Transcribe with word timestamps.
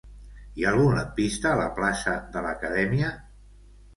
Hi 0.59 0.63
ha 0.63 0.69
algun 0.69 0.95
lampista 0.99 1.51
a 1.51 1.59
la 1.59 1.67
plaça 1.77 2.15
de 2.37 2.45
l'Acadèmia? 2.45 3.13